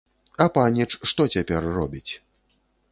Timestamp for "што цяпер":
1.11-1.71